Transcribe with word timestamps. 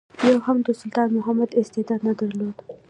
یو 0.25 0.35
یې 0.37 0.43
هم 0.45 0.57
د 0.67 0.69
سلطان 0.79 1.07
محمود 1.15 1.51
استعداد 1.59 2.01
نه 2.07 2.13
درلود. 2.19 2.57